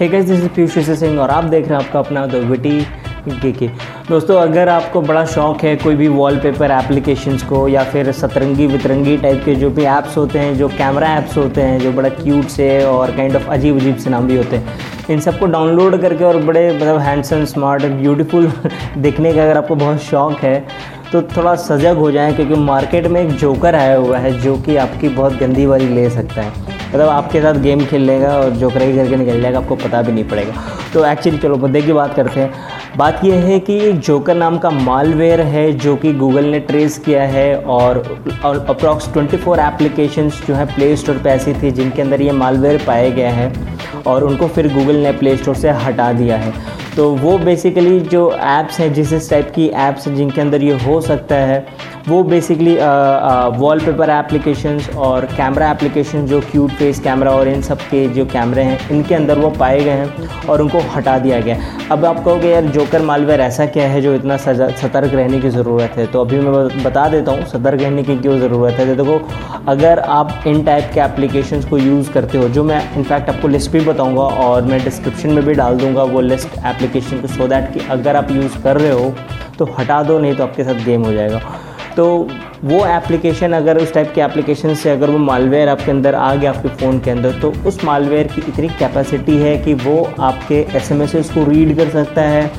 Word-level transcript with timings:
Hey 0.00 0.06
guys 0.08 0.24
this 0.24 0.40
is 0.40 0.48
Piyush 0.48 0.98
Singh 0.98 1.18
और 1.20 1.30
आप 1.30 1.44
देख 1.44 1.68
रहे 1.68 1.78
हैं 1.78 1.84
आपका 1.84 1.98
अपना 1.98 2.26
द 2.26 2.34
विटी 2.50 2.80
के 3.30 3.50
के 3.52 3.68
दोस्तों, 4.08 4.36
अगर 4.40 4.68
आपको 4.68 5.00
बड़ा 5.02 5.24
शौक 5.26 5.62
है 5.62 5.74
कोई 5.76 5.94
भी 5.94 6.08
वॉलपेपर 6.08 6.70
एप्लीकेशंस 6.70 7.42
को 7.42 7.66
या 7.68 7.82
फिर 7.84 8.10
सतरंगी, 8.12 8.66
वितरंगी 8.66 9.16
टाइप 9.16 9.42
के 9.44 9.54
जो 9.54 9.70
भी 9.70 9.84
ऐप्स 9.84 10.16
होते 10.16 10.38
हैं, 10.38 10.56
जो 10.58 10.68
कैमरा 10.68 11.08
ऐप्स 11.14 11.36
होते 11.36 11.62
हैं, 11.62 11.80
जो 11.80 11.92
बड़ा 11.92 12.08
क्यूट 12.10 12.44
से 12.48 12.84
और 12.84 13.16
काइंड 13.16 13.36
ऑफ़ 13.36 13.48
अजीब 13.48 13.80
अजीब 13.80 13.96
से 13.96 14.10
नाम 14.10 14.28
भी 14.28 14.36
होते 14.36 14.56
हैं, 14.56 14.78
इन 15.10 15.20
सबको 15.20 15.46
डाउनलोड 15.48 16.00
करके 16.02 16.24
और 16.24 16.42
बड़े 16.44 16.70
मतलब 16.70 16.98
हैंडसम 17.00 17.44
स्मार्ट 17.46 17.84
ब्यूटीफुल 17.84 18.52
दिखने 18.98 19.34
का 19.34 19.42
अगर 19.42 19.58
आपको 19.58 19.74
बहुत 19.76 20.02
शौक 20.02 20.38
है 20.38 20.66
तो 21.12 21.22
थोड़ा 21.36 21.54
सजग 21.56 21.96
हो 21.96 22.10
जाएँ, 22.10 22.34
क्योंकि 22.34 22.54
मार्केट 22.54 23.06
में 23.06 23.20
एक 23.22 23.36
जोकर 23.36 23.74
आया 23.74 23.96
हुआ 23.96 24.18
है, 24.18 24.38
जो 24.40 24.56
कि 24.56 24.76
आपकी 24.78 25.08
बहुत 25.10 25.38
गंदी 25.38 25.66
वाली 25.66 25.94
ले 25.94 26.10
सकता 26.10 26.42
है। 26.42 26.77
मतलब 26.88 27.08
आपके 27.08 27.40
साथ 27.42 27.54
गेम 27.62 27.84
खेल 27.86 28.02
लेगा 28.02 28.28
और 28.38 28.50
जोकराई 28.50 28.92
करके 28.96 29.16
निकल 29.16 29.40
जाएगा, 29.40 29.58
आपको 29.58 29.76
पता 29.76 30.02
भी 30.02 30.12
नहीं 30.12 30.24
पड़ेगा। 30.24 30.52
तो 30.92 31.04
एक्चुअली 31.04 31.38
चलो 31.38 31.56
मुद्दे 31.56 31.82
की 31.82 31.92
बात 31.92 32.14
करते 32.14 32.40
हैं। 32.40 32.52
बात 32.96 33.24
यह 33.24 33.44
है 33.44 33.58
कि 33.60 33.78
एक 33.80 33.98
जोकर 33.98 34.34
नाम 34.34 34.56
का 34.58 34.70
मालवेयर 34.70 35.40
है 35.40 35.70
जो 35.72 35.94
कि 35.96 36.12
गूगल 36.12 36.44
ने 36.44 36.60
ट्रेस 36.60 36.98
किया 36.98 37.22
है 37.24 37.54
और 37.56 37.98
अप्रॉक्स 38.44 39.08
24 39.08 39.58
एप्लीकेशंस 39.58 40.42
जो 40.46 40.54
है 40.54 40.64
प्ले 40.74 40.94
स्टोर 40.96 41.18
पर 41.18 41.30
ऐसी 41.30 41.54
थी 41.54 41.70
जिनके 41.70 42.02
अंदर 42.02 42.22
ये 42.22 42.32
मालवेयर 42.32 42.82
पाए 42.86 43.10
गए 43.10 43.30
हैं 43.32 44.02
और 44.06 44.24
उनको 44.24 44.46
फिर 44.46 44.72
गूगल 44.74 44.96
ने 44.96 45.12
प्ले 45.12 45.36
स्टोर 45.36 45.54
से 45.54 45.70
हटा 45.84 46.12
दिया 46.12 46.36
है। 46.36 46.52
तो 46.96 47.10
वो 47.12 47.36
बेसिकली 47.38 47.98
जो 48.00 48.30
ऐप्स 48.32 48.78
हैं, 48.80 48.92
जिस 48.94 49.30
टाइप 49.30 49.52
की 49.54 49.68
ऐप्स 49.68 50.06
हैं 50.06 50.14
जिनके 50.16 50.40
अंदर 50.40 50.62
ये 50.62 50.78
हो 50.78 51.00
सकता 51.00 51.34
है 51.36 51.66
वो 52.08 52.22
बेसिकली 52.24 52.74
वॉलपेपर 53.58 54.10
एप्लीकेशंस 54.10 54.88
और 54.96 55.24
कैमरा 55.36 55.70
एप्लीकेशन 55.70 56.26
जो 56.26 56.40
क्यूट 56.50 56.70
फेस 56.78 57.00
कैमरा 57.00 57.32
और 57.32 57.48
इन 57.48 57.62
सब 57.62 57.78
के 57.80 58.06
जो 58.08 58.24
कैमरे 58.26 58.62
हैं, 58.62 58.78
इनके 58.90 59.14
अंदर 59.14 59.38
वो 59.38 59.50
पाए 59.58 59.80
गए 59.80 59.90
हैं 59.90 60.46
और 60.48 60.62
उनको 60.62 60.80
हटा 60.94 61.18
दिया 61.18 61.40
गया 61.40 61.56
अब 61.90 62.04
आप 62.04 62.22
कहोगे, 62.24 62.48
यार 62.48 62.64
जोकर 62.66 63.02
मालवेयर 63.02 63.40
ऐसा 63.40 63.66
क्या 63.66 63.88
है 63.88 64.00
जो 64.02 64.14
इतना 64.14 64.36
सतर्क 64.36 65.14
रहने 65.14 65.40
की 65.40 65.50
ज़रूरत 65.50 65.96
है? 65.96 66.06
तो 66.06 66.20
अभी 66.20 66.38
मैं 66.38 66.82
बता 66.84 67.08
देता 67.08 67.32
हूँ, 67.32 67.44
सतर्क 67.46 67.80
रहने 67.80 68.02
की 68.02 68.16
क्यों 68.18 68.38
ज़रूरत 68.40 68.74
है? 68.74 68.96
देखो, 68.96 69.20
अगर 69.68 69.98
आप 69.98 70.42
इन 70.46 70.62
टाइप 70.64 70.90
के 70.94 71.00
एप्लीकेशन 71.00 71.62
को 71.70 71.78
यूज़ 71.78 72.10
करते 72.12 72.38
हो, 72.38 72.48
जो 72.48 72.64
मैं 72.64 72.82
इनफैक्ट 72.96 73.28
आपको 73.30 73.48
लिस्ट 73.48 73.70
भी 73.72 73.80
बताऊँगा 73.86 74.22
और 74.22 74.62
मैं 74.64 74.82
डिस्क्रिप्शन 74.84 75.30
में 75.30 75.44
भी 75.44 75.54
डाल 75.54 75.76
दूँगा 75.78 76.02
वो 76.04 76.20
लिस्ट 76.22 76.58
एप्लीकेशन 76.66 77.20
को 77.20 77.28
सो 77.28 77.48
दैट 77.48 77.72
कि 77.74 77.86
अगर 77.90 78.16
आप 78.16 78.30
यूज़ 78.30 78.62
कर 78.62 78.76
रहे 78.76 78.92
हो 78.92 79.14
तो 79.58 79.64
हटा 79.78 80.02
दो, 80.02 80.18
नहीं 80.18 80.34
तो 80.34 80.42
आपके 80.42 80.64
साथ 80.64 80.84
गेम 80.84 81.04
हो 81.04 81.12
जाएगा। 81.12 81.40
तो 81.98 82.06
वो 82.64 82.84
एप्लीकेशन 82.86 83.52
अगर 83.52 83.78
उस 83.78 83.92
टाइप 83.94 84.12
के 84.14 84.20
एप्लीकेशन 84.20 84.74
से 84.74 84.90
अगर 84.90 85.10
वो 85.10 85.18
मालवेयर 85.18 85.68
आपके 85.68 85.90
अंदर 85.90 86.14
आ 86.14 86.34
गया 86.34 86.50
आपके 86.50 86.68
फ़ोन 86.76 86.98
के 87.00 87.10
अंदर 87.10 87.40
तो 87.40 87.52
उस 87.66 87.82
मालवेयर 87.84 88.26
की 88.26 88.42
इतनी 88.48 88.68
कैपेसिटी 88.78 89.36
है 89.36 89.56
कि 89.58 89.74
वो 89.76 89.96
आपके 90.20 90.60
एस 90.76 90.92
एम 90.92 91.04
को 91.06 91.44
रीड 91.50 91.76
कर 91.76 91.88
सकता 91.90 92.22
है। 92.22 92.50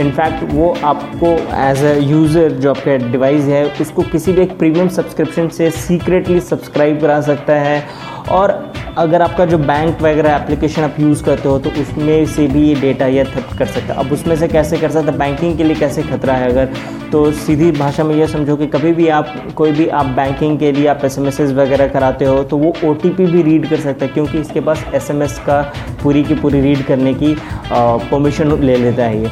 इनफैक्ट 0.00 0.52
वो 0.52 0.68
आपको 0.84 1.32
एज 1.62 1.82
अ 1.84 1.94
यूज़र 2.00 2.52
जो 2.52 2.70
आपके 2.70 2.96
डिवाइस 3.10 3.44
है, 3.44 3.64
उसको 3.80 4.02
किसी 4.02 4.32
भी 4.32 4.42
एक 4.42 4.56
प्रीमियम 4.58 4.88
सब्सक्रिप्शन 4.90 5.48
से 5.48 5.70
सीक्रेटली 5.72 6.40
सब्सक्राइब 6.42 7.00
करा 7.00 7.20
सकता 7.22 7.54
है। 7.60 7.84
और 8.30 8.52
अगर 8.98 9.22
आपका 9.22 9.44
जो 9.44 9.58
बैंक 9.58 10.02
वगैरह 10.02 10.34
एप्लीकेशन 10.34 10.82
आप 10.82 10.98
यूज़ 11.00 11.22
करते 11.24 11.48
हो 11.48 11.58
तो 11.58 11.70
उसमें 11.80 12.26
से 12.26 12.46
भी 12.46 12.62
ये 12.62 12.74
डेटा 12.80 13.06
ये 13.06 13.24
थ्रेट 13.24 13.56
कर 13.58 13.66
सकता 13.66 13.94
है। 13.94 14.00
अब 14.00 14.12
उसमें 14.12 14.34
से 14.36 14.48
कैसे 14.48 14.76
कर 14.78 14.90
सकता 14.90 15.12
है? 15.12 15.18
बैंकिंग 15.18 15.56
के 15.58 15.64
लिए 15.64 15.76
कैसे 15.76 16.02
खतरा 16.02 16.34
है 16.34 16.50
अगर? 16.50 16.68
तो 17.12 17.30
सीधी 17.32 17.70
भाषा 17.72 18.04
में 18.04 18.14
ये 18.16 18.26
समझो 18.26 18.56
कि 18.56 18.66
कभी 18.66 18.92
भी 18.92 19.08
आप, 19.08 19.34
कोई 19.56 19.72
भी 19.72 19.86
आप 19.88 20.06
बैंकिंग 20.16 20.58
के 20.58 20.70
लिए 20.72 20.86
आप 20.86 21.04
एस 21.04 21.18
वगैरह 21.18 21.88
कराते 21.88 22.24
हो 22.24 22.42
तो 22.44 22.56
वो 22.58 22.72
ओटीपी 22.84 23.26
भी 23.26 23.42
रीड 23.42 23.68
कर 23.70 23.80
सकता 23.80 24.04
है, 24.04 24.12
क्योंकि 24.12 24.38
इसके 24.38 24.60
पास 24.60 24.84
एसएमएस 24.94 25.38
का 25.38 25.60
पूरी 26.02 26.22
की 26.24 26.34
पूरी 26.34 26.60
रीड 26.60 26.84
करने 26.86 27.14
की 27.14 27.34
परमिशन 27.72 28.58
ले 28.60 28.76
लेता 28.76 29.04
है 29.04 29.22
ये। 29.22 29.30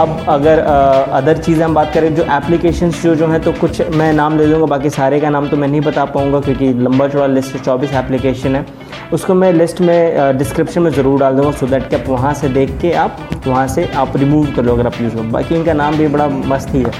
अब 0.00 0.24
अगर 0.28 0.58
अदर 0.58 1.38
चीज़ें 1.38 1.64
हम 1.64 1.74
बात 1.74 1.92
करें, 1.94 2.14
जो 2.14 2.22
एप्लीकेशंस 2.24 3.02
जो 3.02 3.14
जो 3.14 3.26
हैं 3.28 3.40
तो 3.42 3.52
कुछ 3.52 3.80
मैं 3.92 4.12
नाम 4.12 4.38
ले 4.38 4.46
लूँगा, 4.46 4.66
बाकी 4.66 4.90
सारे 4.90 5.18
का 5.20 5.30
नाम 5.30 5.48
तो 5.48 5.56
मैं 5.56 5.68
नहीं 5.68 5.80
बता 5.80 6.04
पाऊँगा, 6.06 6.40
क्योंकि 6.40 6.72
लंबा 6.74 7.08
चौड़ा 7.08 7.26
लिस्ट 7.26 7.56
चौबीस 7.58 7.92
एप्लीकेशन 7.94 8.56
है। 8.56 8.64
उसको 9.12 9.34
मैं 9.34 9.52
लिस्ट 9.52 9.80
में 9.80 10.38
डिस्क्रिप्शन 10.38 10.82
में 10.82 10.90
ज़रूर 10.92 11.20
डाल 11.20 11.36
दूँगा 11.36 11.50
सो 11.52 11.66
दैट 11.66 11.88
कि 11.90 11.96
आप 11.96 12.08
वहाँ 12.08 12.32
से 12.34 12.48
देख 12.50 12.70
के 12.80 12.92
आप, 12.94 13.18
वहाँ 13.46 13.66
से 13.68 13.84
आप 13.86 14.16
रिमूव 14.16 14.46
कर 14.56 14.64
लो 14.64 14.74
अगर 14.74 14.86
आप 14.86 15.00
यूज़ 15.00 15.14
करो 15.14 15.22
बाकी 15.30 15.54
इनका 15.54 15.72
नाम 15.74 15.96
भी 15.96 16.08
बड़ा 16.08 16.28
मस्त 16.28 16.74
ही 16.74 16.82
है। 16.82 16.90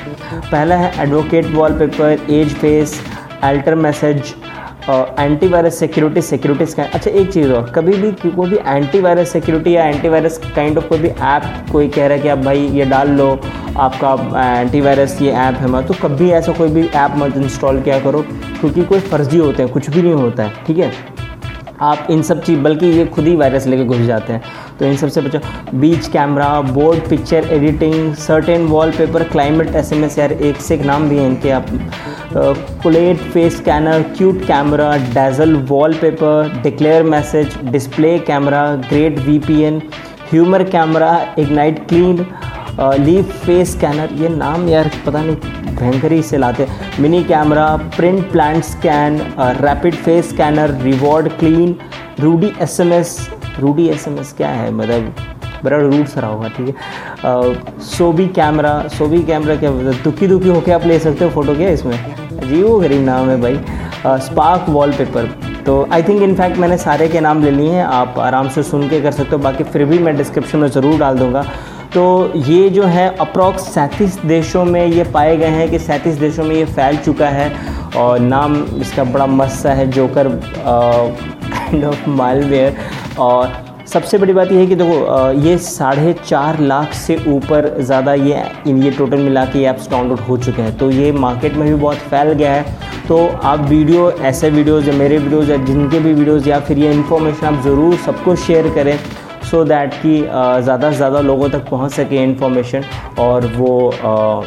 पहला 0.43 0.77
है 0.77 0.93
advocate 1.03 1.47
wallpaper 1.55 2.27
edge 2.31 2.55
face 2.55 3.01
alter 3.43 3.75
message 3.77 4.35
antivirus 4.89 5.79
security 5.79 6.23
securities 6.23 6.75
का 6.75 6.85
अच्छा 6.85 7.11
एक 7.11 7.31
चीज़ 7.33 7.53
और, 7.53 7.71
कभी 7.71 7.93
भी 7.95 8.11
कोई 8.31 8.49
भी 8.51 8.57
एंटी 8.57 9.01
वायरस 9.01 9.33
सिक्योरिटी 9.33 9.75
या 9.75 9.85
एंटीवायरस 9.87 10.39
काइंड 10.57 10.79
ऑफ़ 10.79 10.89
कोई 10.89 10.99
भी 10.99 11.09
ऐप 11.09 11.43
कोई 11.73 11.89
कह 11.89 12.07
रहा 12.07 12.17
है 12.17 12.23
कि 12.23 12.29
आप 12.29 12.39
भाई 12.39 12.67
ये 12.69 12.85
डाल 12.85 13.11
लो, 13.11 13.31
आपका 13.77 14.61
एंटी 14.61 14.81
वायरस 14.81 15.21
ये 15.23 15.31
ऐप 15.33 15.55
है 15.55 15.69
मैं 15.71 15.87
तो 15.87 15.95
कभी 16.03 16.31
ऐसा 16.31 16.53
कोई 16.53 16.69
भी 16.69 16.87
ऐप 16.87 17.15
मत 17.17 17.37
इंस्टॉल 17.37 17.81
किया 17.83 17.99
करो, 18.01 18.23
क्योंकि 18.61 18.85
कोई 18.85 19.01
फर्जी 19.01 19.39
होते 19.39 19.63
हैं, 19.63 19.73
कुछ 19.73 19.91
भी 19.91 20.03
नहीं 20.03 20.15
होता 20.15 20.43
है, 20.43 20.65
ठीक 20.67 20.79
है? 20.79 20.93
आप 21.83 22.07
इन 22.11 22.23
सब 22.23 22.43
चीज़, 22.43 22.61
बल्कि 22.61 22.87
ये 22.87 23.05
खुद 23.07 23.27
ही 23.27 23.35
वायरस 23.37 23.67
लेके 23.67 23.85
घुस 23.85 24.01
जाते 24.01 24.33
हैं। 24.33 24.43
तो 24.79 24.85
इन 24.87 24.97
सबसे 24.97 25.21
बचो। 25.21 25.39
Beach 25.79 26.07
camera 26.09 26.61
board 26.63 27.09
picture 27.09 27.49
editing 27.53 28.15
certain 28.17 28.67
wallpaper 28.67 29.25
climate 29.25 29.75
SMS 29.77 30.19
यार 30.19 30.33
एक 30.33 30.57
से 30.57 30.75
एक 30.75 30.83
नाम 30.83 31.09
भी 31.09 31.19
हैं 31.19 31.27
इनके 31.27 31.51
आप। 31.51 31.67
कुलेट 32.83 33.19
face 33.33 33.57
scanner 33.57 34.03
cute 34.17 34.45
camera 34.47 34.97
dazzle 35.15 35.55
wallpaper 35.69 36.61
declare 36.63 37.03
message 37.05 37.59
display 37.65 38.19
camera 38.27 38.65
great 38.89 39.19
VPN 39.27 39.83
humour 40.31 40.63
camera 40.65 41.11
ignite 41.39 41.87
clean 41.89 42.25
leave 42.81 43.23
face 43.23 43.73
scanner, 43.73 44.13
ये 44.15 44.29
नाम 44.29 44.69
यार 44.69 44.91
पता 45.07 45.23
नहीं, 45.23 45.37
भयंकर 45.77 46.13
ही 46.13 46.23
से 46.23 46.39
लाते 46.39 46.67
mini 47.01 47.23
camera, 47.25 47.67
print 47.97 48.31
plant 48.33 48.63
scan 48.65 49.21
rapid 49.61 49.95
face 49.97 50.29
scanner, 50.29 50.71
reward 50.83 51.29
clean, 51.39 51.77
Rudy 52.21 52.53
SMS. 52.63 53.19
Rudy 53.61 53.89
SMS 53.89 54.33
क्या 54.37 54.49
है? 54.49 54.73
मतलब 54.73 55.15
बड़ा 55.65 55.77
रूट 55.79 56.07
सरा 56.09 56.29
होगा, 56.29 56.49
ठीक 56.49 56.69
है? 56.69 57.81
सोबी 57.87 58.27
कैमरा। 58.37 58.73
सोबी 58.89 59.23
कैमरा 59.23 59.57
क्या 59.57 59.71
मतलब 59.73 60.03
दुखी 60.05 60.27
दुखी 60.27 60.49
होके 60.49 60.73
आप 60.73 60.87
ले 60.87 60.99
सकते 60.99 61.25
हो 61.25 61.31
फ़ोटो 61.31 61.55
क्या 61.55 61.69
इसमें? 61.71 61.97
अजीब 61.97 62.79
गरीब 62.81 63.05
नाम 63.05 63.29
है 63.31 63.41
भाई। 63.41 64.19
स्पार्क 64.21 64.69
वॉलपेपर 64.69 65.27
तो 65.67 65.87
आई 65.93 66.03
थिंक 66.03 66.23
इनफैक्ट 66.23 66.57
मैंने 66.59 66.77
सारे 66.79 67.07
के 67.09 67.21
नाम 67.21 67.43
ले 67.45 67.51
लिए 67.51 67.71
हैं, 67.71 67.85
आप 67.85 68.19
आराम 68.19 68.49
से 68.49 68.63
सुन 68.63 68.89
के 68.89 69.01
कर 69.01 69.13
सकते 69.13 69.37
हो। 69.37 69.43
बाकी 69.43 69.65
फिर 69.65 69.85
भी 69.85 69.99
मैं 69.99 70.17
डिस्क्रिप्शन 70.17 70.59
में 70.59 70.69
ज़रूर 70.69 70.99
डाल 71.01 71.19
दूँगा। 71.19 71.45
तो 71.95 72.33
ये 72.37 72.69
जो 72.71 72.83
है 72.85 73.09
अप्रॉक्स 73.21 73.63
सैंतीस 73.73 74.17
देशों 74.27 74.65
में 74.65 74.87
ये 74.87 75.05
पाए 75.13 75.37
गए 75.37 75.49
हैं 75.49 75.71
कि 75.71 75.79
सैंतीस 75.79 76.15
देशों 76.19 76.45
में 76.45 76.55
ये 76.55 76.65
फैल 76.67 76.97
चुका 76.99 77.29
है 77.31 77.51
और 77.97 78.19
नाम 78.21 78.55
इसका 78.81 79.05
बड़ा 79.07 79.27
मस्त 79.27 79.67
है, 79.67 79.91
जोकर 79.91 80.29
काइंड 80.29 81.85
ऑफ़ 81.85 82.09
मालवेयर 82.11 82.77
और 83.21 83.61
सबसे 83.87 84.19
बड़ी 84.19 84.33
बात 84.33 84.53
यह 84.53 84.59
है 84.59 84.67
कि 84.67 84.75
देखो 84.75 85.31
ये 85.41 85.57
साढ़े 85.59 86.13
चार 86.25 86.61
लाख 86.61 86.93
से 86.95 87.17
ऊपर 87.29 87.75
ज़्यादा 87.81 88.15
ये 88.15 88.43
ये 88.69 88.91
टोटल 88.91 89.21
मिला 89.21 89.45
के 89.47 89.63
ऐप्स 89.65 89.91
डाउनलोड 89.91 90.21
हो 90.21 90.37
चुके 90.39 90.63
हैं। 90.63 90.77
तो 90.79 90.91
ये 90.91 91.11
मार्केट 91.15 91.55
में 91.55 91.69
भी 91.69 91.75
बहुत 91.75 91.97
फैल 92.11 92.33
गया 92.33 92.53
है। 92.53 92.81
तो 93.09 93.27
आप 93.27 93.69
वीडियो, 93.69 94.11
ऐसे 94.13 94.51
वीडियोज़ 94.51 94.89
या 94.91 94.97
मेरे 94.97 95.19
वीडियोज़ 95.19 95.51
या 95.51 95.57
जिनके 95.65 95.99
भी 95.99 96.13
वीडियोज़ 96.13 96.49
या 96.49 96.61
फिर 96.61 96.79
ये 96.79 96.93
इन्फॉर्मेशन 96.93 97.47
आप 97.47 97.63
ज़रूर 97.65 97.97
सबको 98.07 98.37
शेयर 98.39 98.69
करें। 98.75 98.99
सो 99.53 99.59
so 99.59 99.69
दैट 99.69 99.95
कि 100.03 100.19
ज़्यादा 100.19 100.91
से 100.91 100.97
ज़्यादा 100.97 101.21
लोगों 101.21 101.49
तक 101.51 101.69
पहुँच 101.71 101.93
सके 101.93 102.23
इन्फॉर्मेशन 102.23 102.85
और 103.21 103.47
वो 103.57 103.73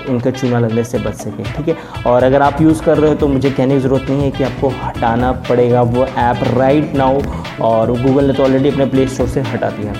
उनका 0.09 0.31
चूना 0.31 0.59
लगने 0.59 0.83
से 0.83 0.99
बच 0.99 1.16
सके, 1.16 1.43
ठीक 1.53 1.67
है? 1.67 1.75
और 2.07 2.23
अगर 2.23 2.41
आप 2.41 2.61
यूज़ 2.61 2.83
कर 2.83 2.97
रहे 2.97 3.09
हो 3.09 3.15
तो 3.15 3.27
मुझे 3.27 3.51
कहने 3.51 3.75
की 3.75 3.79
ज़रूरत 3.81 4.09
नहीं 4.09 4.23
है 4.23 4.31
कि 4.31 4.44
आपको 4.44 4.69
हटाना 4.81 5.31
पड़ेगा 5.49 5.81
वो 5.83 6.05
ऐप 6.05 6.44
राइट 6.57 6.95
नाउ 6.95 7.21
और 7.61 7.91
गूगल 8.01 8.27
ने 8.27 8.33
तो 8.33 8.44
ऑलरेडी 8.44 8.69
अपने 8.69 8.85
प्ले 8.85 9.07
स्टोर 9.07 9.27
से 9.27 9.41
हटा 9.44 9.69
दिया। 9.69 9.94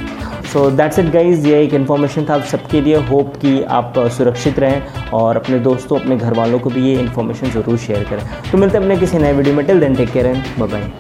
सो 0.54 0.70
दैट्स 0.72 1.00
इट 1.00 1.12
गाइज़ 1.14 1.48
ये 1.48 1.64
एक 1.64 1.74
इन्फॉर्मेशन 1.74 2.26
था 2.30 2.36
आप 2.36 2.44
सबके 2.52 2.82
लिए। 2.82 3.06
होप 3.08 3.36
कि 3.42 3.62
आप 3.72 4.04
सुरक्षित 4.18 4.60
रहें 4.60 5.10
और 5.14 5.38
अपने 5.38 5.60
दोस्तों, 5.62 6.00
अपने 6.00 6.18
घर 6.18 6.34
वालों 6.34 6.60
को 6.60 6.70
भी 6.70 6.90
ये 6.90 7.00
इन्फॉर्मेशन 7.00 7.52
ज़रूर 7.52 7.78
शेयर 7.78 8.04
करें। 8.10 8.52
तो 8.52 8.58
मिलते 8.58 8.78
हैं 8.78 8.86
अपने 8.86 8.98
किसी 9.00 9.18
नए 9.18 9.34
वीडियो 9.34 9.56
में। 9.56 9.66
Till 9.66 9.80
then 9.80 9.96
take 9.96 10.12
care 10.12 10.26
and 10.28 10.44
bye 10.60 10.92